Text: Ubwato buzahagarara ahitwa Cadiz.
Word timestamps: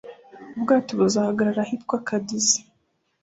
Ubwato 0.55 0.91
buzahagarara 0.99 1.61
ahitwa 1.63 1.95
Cadiz. 2.07 2.47